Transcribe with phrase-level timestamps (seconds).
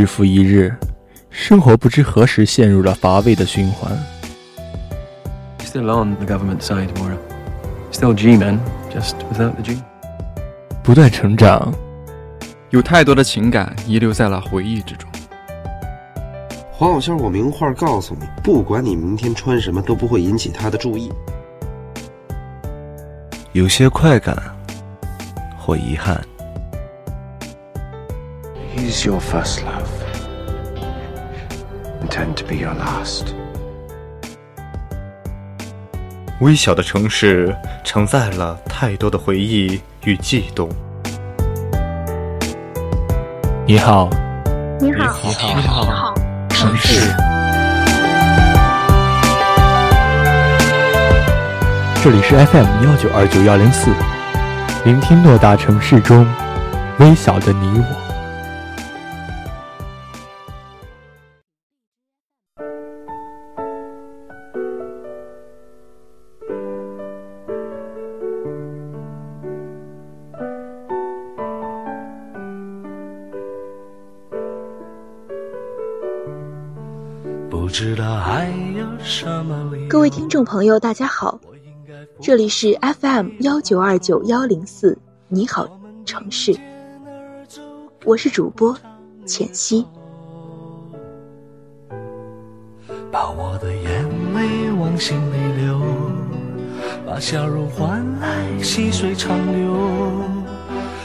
[0.00, 0.74] 日复一日，
[1.28, 3.92] 生活不知何时陷入了乏味的循环。
[5.58, 7.18] Still on the government side, Mora.
[7.92, 8.60] Still G-man,
[8.90, 9.82] just without the G.
[10.82, 11.70] 不断成长，
[12.70, 15.06] 有太多的情感遗留在了回忆之中。
[16.72, 21.12] 黄小仙，我名话告诉你，不管你明天穿什么，都不会引起他的注意。
[23.52, 24.34] 有些快感
[25.58, 26.18] 或遗憾。
[28.90, 29.88] He's your first love.
[32.02, 33.26] Intend to be your last.
[36.40, 40.68] 微小的城市承载了太多的回忆与悸动。
[43.64, 44.10] 你好，
[44.80, 45.54] 你好，你好。
[45.54, 46.14] 你好，
[46.48, 47.12] 城市。
[52.02, 53.92] 这里是 FM 幺九二九幺零四，
[54.84, 56.26] 聆听偌大城市中
[56.98, 57.99] 微小的你我。
[79.88, 81.40] 各位听众朋友，大家好，
[82.20, 85.66] 这里是 FM 幺九二九幺零四，你好
[86.04, 86.54] 城市，
[88.04, 88.76] 我是主播
[89.24, 89.82] 浅汐。
[93.10, 95.80] 把我的眼泪往心里流，
[97.06, 99.74] 把笑容换来细水长流。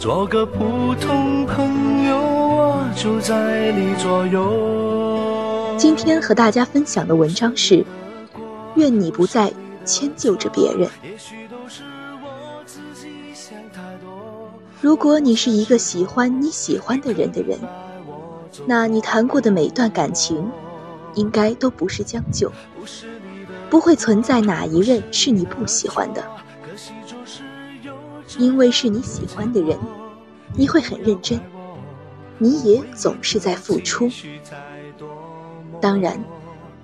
[0.00, 5.15] 做个普通朋友，我就在你左右。
[5.78, 7.84] 今天和大家分享的文章是：
[8.76, 9.52] 愿你不再
[9.84, 10.88] 迁就着别人。
[14.80, 17.58] 如果你是一个喜欢你喜欢的人的人，
[18.66, 20.50] 那你谈过的每段感情，
[21.14, 22.50] 应该都不是将就，
[23.68, 26.24] 不会存在哪一任是你不喜欢的。
[28.38, 29.78] 因为是你喜欢的人，
[30.54, 31.38] 你会很认真，
[32.38, 34.10] 你也总是在付出。
[35.80, 36.22] 当然，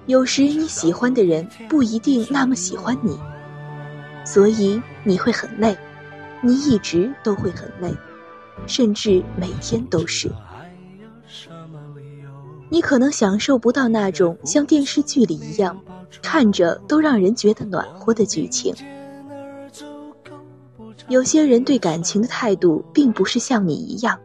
[0.07, 3.19] 有时你喜欢的人不一定那么喜欢你，
[4.25, 5.77] 所以你会很累，
[6.41, 7.93] 你一直都会很累，
[8.67, 10.31] 甚至每天都是。
[12.69, 15.79] 你可能享受不到那种像电视剧里一样，
[16.23, 18.75] 看着都让人觉得暖和的剧情。
[21.09, 24.19] 有些人对感情的态度并不是像你一样，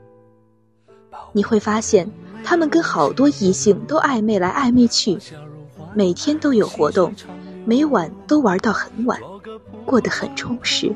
[1.34, 2.10] 你会发现
[2.50, 5.18] 他们跟好多异性都暧昧来暧昧去，
[5.94, 7.14] 每天都有活动，
[7.66, 9.20] 每晚都玩到很晚，
[9.86, 10.96] 过得很充实。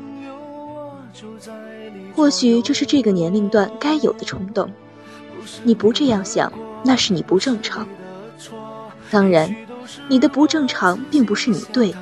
[2.16, 4.66] 或许这是这个年龄段该有的冲动，
[5.62, 6.50] 你不这样想，
[6.82, 7.86] 那是你不正常。
[9.10, 9.54] 当然，
[10.08, 11.94] 你的不正常并不是你对。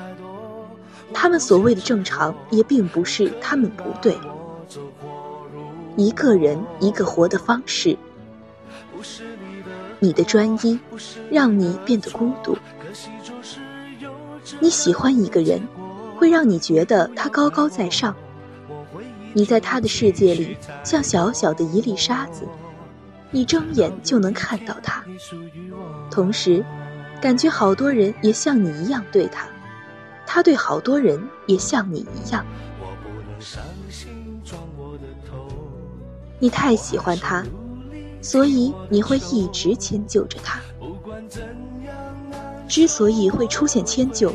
[1.13, 4.17] 他们所谓的正常，也并不是他们不对。
[5.97, 7.97] 一个人一个活的方式，
[10.03, 10.79] 你的专一
[11.29, 12.57] 让你变得孤独。
[14.59, 15.61] 你喜欢一个人，
[16.17, 18.15] 会让你觉得他高高在上，
[19.31, 22.47] 你在他的世界里像小小的一粒沙子，
[23.29, 25.05] 你睁眼就能看到他。
[26.09, 26.65] 同时，
[27.21, 29.47] 感觉好多人也像你一样对他。
[30.25, 32.43] 他对好多人也像你一样，
[36.39, 37.45] 你太喜欢他，
[38.21, 40.59] 所以你会一直迁就着他。
[42.67, 44.31] 之所以会出现迁就，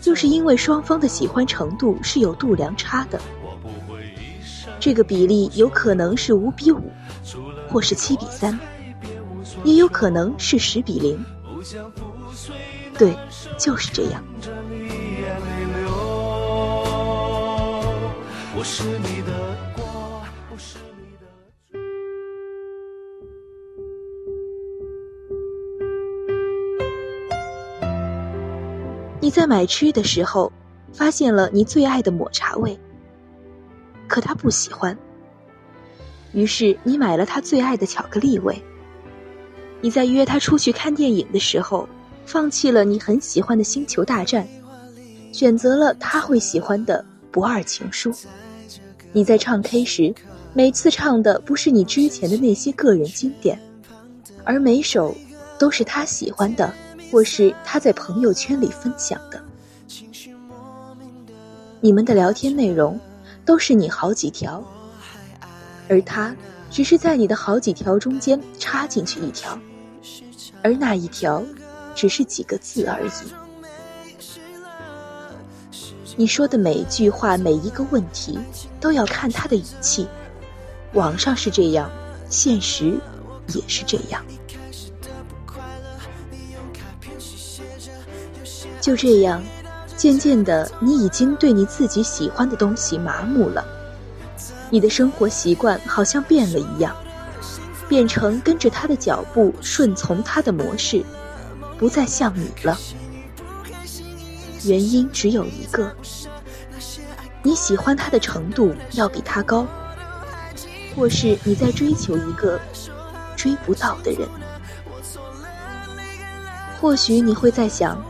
[0.00, 3.20] 就是因为双方的喜欢程度是有度量差的。
[4.78, 6.90] 这个比例有可能是五比五，
[7.68, 8.58] 或是七比三，
[9.64, 11.24] 也有可能是十比零。
[12.98, 13.16] 对，
[13.56, 14.22] 就是这样。
[18.54, 19.21] 我是你
[29.32, 30.52] 在买吃的时候，
[30.92, 32.78] 发现了你最爱的抹茶味，
[34.06, 34.96] 可他不喜欢。
[36.34, 38.62] 于是你买了他最爱的巧克力味。
[39.80, 41.88] 你在约他出去看电影的时候，
[42.26, 44.46] 放弃了你很喜欢的《星球大战》，
[45.36, 48.12] 选择了他会喜欢的《不二情书》。
[49.12, 50.14] 你在唱 K 时，
[50.52, 53.58] 每次唱的不是你之前的那些个人经典，
[54.44, 55.16] 而每首
[55.58, 56.72] 都是他喜欢的，
[57.12, 59.38] 或是他在朋友圈里分享的。
[61.78, 62.98] 你们的聊天内容
[63.44, 64.64] 都是你好几条，
[65.90, 66.34] 而他
[66.70, 69.58] 只是在你的好几条中间插进去一条。
[70.62, 71.42] 而那一条，
[71.94, 73.10] 只是几个字而已。
[76.16, 78.38] 你说的每一句话，每一个问题，
[78.80, 80.08] 都要看他的语气。
[80.94, 81.90] 网上是这样，
[82.30, 82.98] 现实
[83.48, 84.24] 也是这样。
[88.82, 89.40] 就这样，
[89.96, 93.64] 渐渐的，你已经对你自己喜欢的东西麻木了。
[94.70, 96.94] 你的生活习惯好像变了一样，
[97.88, 101.04] 变成跟着他的脚步，顺从他的模式，
[101.78, 102.76] 不再像你了。
[104.64, 105.94] 原因只有一个：
[107.42, 109.64] 你喜欢他的程度要比他高，
[110.96, 112.60] 或是你在追求一个
[113.36, 114.28] 追不到的人。
[116.80, 118.02] 或许你会在想，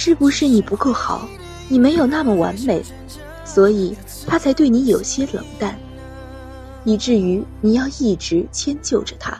[0.00, 1.28] 是不是你不够好，
[1.66, 2.80] 你没有那么完美，
[3.44, 3.96] 所以
[4.28, 5.76] 他才对你有些冷淡，
[6.84, 9.36] 以至于你要一直迁就着他。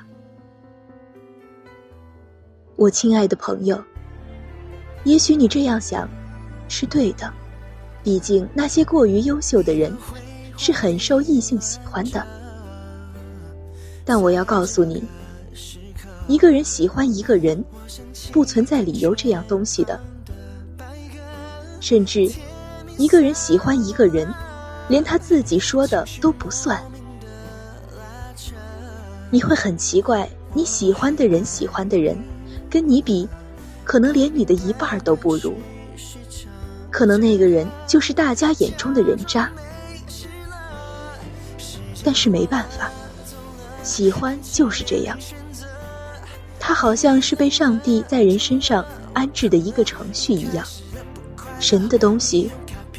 [2.75, 3.81] 我亲爱的朋友，
[5.05, 6.09] 也许你这样想。
[6.67, 7.33] 是对的，
[8.03, 9.97] 毕竟那些过于优秀的人，
[10.57, 12.27] 是很受异性喜欢的。
[14.05, 15.05] 但我要告诉你，
[16.27, 17.65] 一个人喜欢一个人，
[18.33, 19.99] 不存在理由这样东西的。
[21.89, 22.31] 甚至，
[22.99, 24.31] 一个人喜欢一个人，
[24.89, 26.79] 连他自己说的都不算。
[29.31, 32.15] 你会很奇怪，你喜欢的人喜欢的人，
[32.69, 33.27] 跟你比，
[33.85, 35.55] 可能连你的一半都不如。
[36.91, 39.51] 可能那个人就是大家眼中的人渣，
[42.05, 42.91] 但是没办法，
[43.83, 45.19] 喜欢就是这样。
[46.61, 48.85] 他好像是被上帝在人身上
[49.15, 50.67] 安置的一个程序一样，
[51.61, 52.51] 神的东西，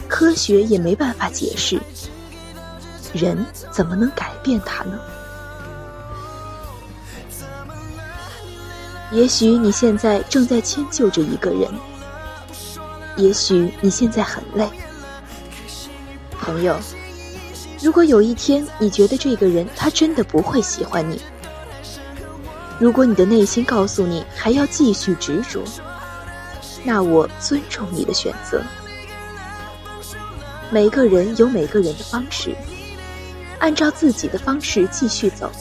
[0.08, 1.80] 科学也没办法解释，
[3.14, 5.00] 人怎么能改变它呢？
[9.12, 11.68] 也许你现在正在迁就着一个人。
[13.18, 14.70] 也许你现在很累，
[16.32, 16.80] 朋友。
[17.82, 21.20] 如果有一天你觉得这个人他真的不会喜欢你，
[22.78, 25.64] 如果你的内心告诉你还要继续执着，
[26.84, 28.64] 那我尊重你的选择。
[30.72, 32.56] 每个人有每个人的方式，
[33.60, 35.52] 按照自己的方式继续走，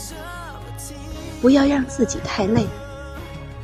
[1.40, 2.66] 不要让自己太累。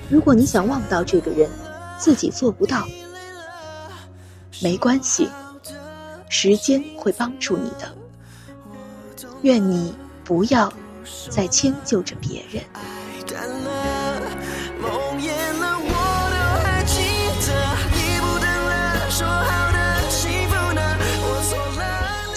[0.09, 1.51] 如果你想忘掉这个人，
[1.99, 2.87] 自己做不到。
[4.63, 5.29] 没关系，
[6.29, 7.95] 时间会帮助你的。
[9.43, 10.73] 愿你不要
[11.29, 12.63] 再迁就着别人。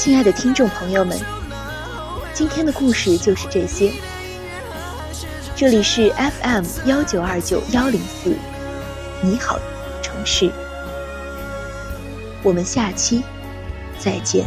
[0.08, 1.20] 亲爱的听众朋友们，
[2.34, 3.92] 今天的故事就是这些。
[5.54, 8.34] 这里是 FM 幺九二九幺零四，
[9.22, 9.60] 你好，
[10.02, 10.50] 城市。
[12.42, 13.22] 我们下期
[14.00, 14.46] 再见。